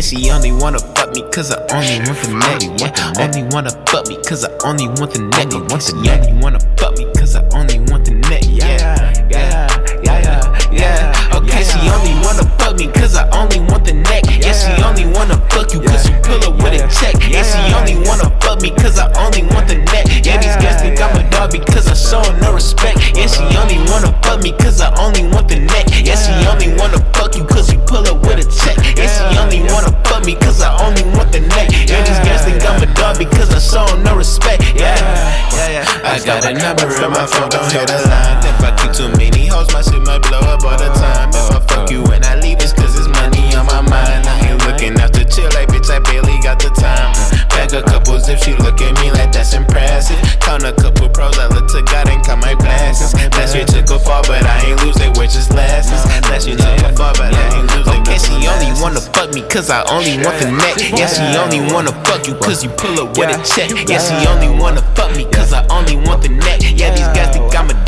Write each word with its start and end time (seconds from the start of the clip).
only 0.00 0.50
wanna 0.50 0.78
fuck 0.96 1.12
me 1.12 1.20
cause 1.28 1.52
I 1.52 1.60
only 1.76 2.00
want 2.08 2.16
the 2.24 2.32
neck. 2.32 2.64
Yeah, 2.80 3.20
only 3.20 3.42
wanna 3.52 3.68
fuck 3.84 4.08
me 4.08 4.16
cause 4.24 4.48
I 4.48 4.50
only 4.64 4.88
want 4.96 5.12
the 5.12 5.20
neck. 5.28 5.52
She 5.52 5.92
only 6.08 6.32
wanna 6.40 6.58
fuck 6.80 6.96
me 6.96 7.04
cause 7.12 7.36
I 7.36 7.44
only 7.52 7.80
want 7.92 8.06
the 8.08 8.14
neck. 8.32 8.40
Yeah, 8.48 8.80
yeah, 9.28 9.28
yeah, 9.28 9.68
yeah, 10.02 10.72
yeah. 10.72 11.36
Okay, 11.36 11.60
she 11.60 11.76
only 11.92 12.16
wanna 12.24 12.48
fuck 12.56 12.80
me 12.80 12.88
cause 12.88 13.14
I 13.14 13.28
only 13.36 13.60
want 13.60 13.84
the 13.84 13.92
neck. 13.92 14.24
Yeah, 14.24 14.56
she 14.56 14.72
only 14.80 15.04
wanna 15.04 15.36
fuck 15.52 15.74
you 15.74 15.84
cause 15.84 16.08
you 16.08 16.16
pull 16.24 16.40
up 16.48 16.56
with 16.56 16.80
a 16.80 16.88
check. 16.88 17.20
Yeah, 17.28 17.44
she 17.44 17.60
only 17.76 18.00
wanna 18.08 18.32
fuck 18.40 18.62
me 18.62 18.72
cause 18.80 18.96
I 18.96 19.12
only 19.20 19.44
want 19.52 19.68
the 19.68 19.84
neck. 19.92 20.08
Yeah, 20.24 20.40
these 20.40 20.56
guys 20.64 20.80
think 20.80 20.96
I'm 20.96 21.12
a 21.12 21.28
dog 21.28 21.52
because 21.52 21.84
I 21.84 21.94
show 21.94 22.24
no 22.40 22.54
respect. 22.54 22.96
Yeah, 23.12 23.28
she 23.28 23.44
only 23.52 23.76
wanna 23.92 24.16
fuck 24.24 24.40
me 24.40 24.56
cause 24.56 24.80
I 24.80 24.88
only 24.96 25.28
want 25.28 25.52
the 25.52 25.60
neck. 25.60 25.92
Yeah, 25.92 26.16
she 26.16 26.32
only 26.48 26.72
wanna 26.80 27.04
fuck 27.12 27.36
you 27.36 27.44
cause 27.44 27.68
you 27.70 27.78
pull 27.84 28.08
up 28.08 28.19
got 36.30 36.44
a 36.44 36.54
number 36.54 36.86
in 36.86 37.10
my 37.10 37.26
phone, 37.26 37.48
don't 37.48 37.72
hit 37.72 37.88
the 37.88 37.98
line. 38.06 38.38
If 38.46 38.62
I 38.62 38.70
keep 38.78 38.92
too 38.92 39.10
many 39.18 39.49
me 59.34 59.42
cause 59.48 59.70
I 59.70 59.82
only 59.90 60.16
want 60.24 60.38
the 60.40 60.50
neck. 60.50 60.76
Yeah, 60.92 61.06
she 61.06 61.22
only 61.38 61.60
wanna 61.72 61.92
fuck 62.04 62.26
you 62.26 62.34
cause 62.34 62.62
you 62.62 62.70
pull 62.70 63.00
up 63.00 63.16
with 63.18 63.30
a 63.30 63.38
check. 63.42 63.70
Yeah, 63.88 63.98
she 63.98 64.14
only 64.28 64.48
wanna 64.58 64.82
fuck 64.94 65.14
me 65.16 65.24
cause 65.30 65.52
I 65.52 65.66
only 65.68 65.96
want 65.96 66.22
the 66.22 66.28
neck. 66.28 66.60
Yeah, 66.62 66.94
these 66.94 67.08
guys 67.14 67.34
think 67.34 67.54
I'm 67.56 67.70
a 67.70 67.79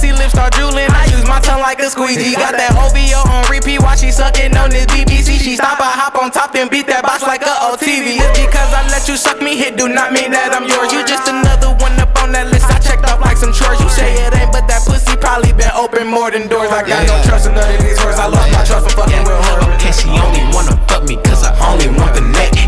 pussy 0.00 0.12
lips 0.16 0.32
start 0.32 0.52
drooling. 0.56 0.88
I 0.96 1.04
use 1.12 1.28
my 1.28 1.40
tongue 1.40 1.60
like 1.60 1.78
a 1.80 1.90
squeegee. 1.92 2.32
Got 2.32 2.56
that 2.56 2.72
OVO 2.72 3.20
on 3.28 3.44
repeat 3.52 3.84
while 3.84 3.96
she 3.96 4.10
sucking 4.10 4.56
on 4.56 4.70
this 4.72 4.86
BBC. 4.88 5.36
She 5.36 5.56
stop, 5.56 5.76
I 5.76 5.92
hop 5.92 6.16
on 6.16 6.32
top 6.32 6.56
and 6.56 6.70
beat 6.70 6.88
that 6.88 7.04
box 7.04 7.22
like 7.22 7.44
a 7.44 7.52
OTV. 7.68 8.16
Just 8.16 8.40
because 8.40 8.72
I 8.72 8.88
let 8.88 9.04
you 9.08 9.16
suck 9.20 9.44
me 9.44 9.56
hit 9.60 9.76
do 9.76 9.88
not 9.92 10.12
mean 10.16 10.32
that 10.32 10.56
I'm 10.56 10.64
yours. 10.64 10.88
You 10.92 11.04
just 11.04 11.28
another 11.28 11.76
one 11.84 11.92
up 12.00 12.16
on 12.16 12.32
that 12.32 12.48
list. 12.48 12.72
I 12.72 12.80
checked 12.80 13.04
off 13.04 13.20
like 13.20 13.36
some 13.36 13.52
chores. 13.52 13.76
You 13.80 13.88
say 13.92 14.08
it 14.24 14.32
ain't, 14.32 14.52
but 14.52 14.64
that 14.72 14.88
pussy 14.88 15.16
probably 15.20 15.52
been 15.52 15.72
open 15.76 16.08
more 16.08 16.32
than 16.32 16.48
doors. 16.48 16.72
I 16.72 16.80
got 16.80 17.04
no 17.04 17.20
trust 17.28 17.44
in 17.44 17.52
none 17.52 17.68
of 17.68 17.80
these 17.84 18.00
words. 18.00 18.16
I 18.16 18.26
lost 18.26 18.48
my 18.56 18.64
trust 18.64 18.88
for 18.88 19.04
fucking 19.04 19.24
with 19.28 19.36
her. 19.36 19.58
Okay, 19.76 19.92
she 19.92 20.08
only 20.16 20.40
wanna 20.56 20.80
fuck 20.88 21.04
me 21.04 21.20
cause 21.20 21.44
I 21.44 21.52
only 21.68 21.92
want 21.92 22.16
the 22.16 22.24
neck. 22.24 22.59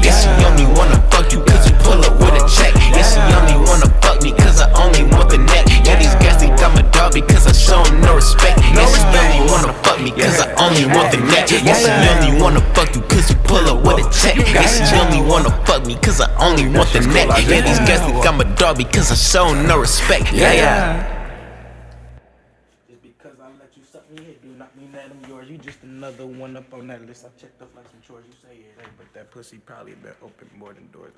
Only 11.23 11.35
want 11.35 11.49
the 11.49 11.61
neck. 11.61 11.65
Yeah, 11.65 11.75
she 11.75 12.27
only 12.27 12.43
wanna 12.43 12.61
fuck 12.75 12.95
you 12.95 13.03
cause 13.03 13.31
you 13.31 13.37
pull 13.45 13.69
up 13.69 13.85
with 13.85 14.07
a 14.07 14.11
check. 14.11 14.37
Yeah, 14.37 14.67
she 14.67 14.97
only 14.97 15.29
wanna 15.29 15.51
fuck 15.65 15.87
me 15.87 15.95
cause 15.97 16.21
I 16.21 16.29
only 16.45 16.69
want 16.69 16.93
the 16.93 17.01
neck. 17.01 17.29
Yeah, 17.47 17.61
these 17.61 17.79
guys 17.81 18.01
think 18.01 18.27
I'm 18.27 18.41
a 18.41 18.57
dog 18.57 18.79
because 18.79 19.11
I 19.11 19.15
show 19.15 19.55
no 19.55 19.79
respect. 19.79 20.33
Yeah, 20.33 20.53
yeah. 20.53 21.19
Just 22.89 23.03
because 23.03 23.39
I 23.41 23.47
let 23.59 23.77
you 23.77 23.83
suck 23.85 24.11
me 24.11 24.25
hit 24.25 24.43
do 24.43 24.49
not 24.59 24.77
mean 24.77 24.93
that 24.93 25.11
I'm 25.11 25.31
yours. 25.31 25.49
You 25.49 25.59
just 25.59 25.83
another 25.83 26.27
one 26.27 26.57
up 26.57 26.73
on 26.75 26.87
that 26.89 27.07
list. 27.07 27.27
I 27.27 27.41
checked 27.41 27.61
off 27.63 27.69
like 27.77 27.87
some 27.89 28.01
chores. 28.07 28.25
You 28.27 28.35
say 28.43 28.57
it 28.57 28.79
ain't, 28.81 28.97
but 28.97 29.13
that 29.15 29.31
pussy 29.31 29.59
probably 29.59 29.95
been 29.95 30.13
open 30.23 30.51
more 30.59 30.73
than 30.73 30.91
doors. 30.91 31.13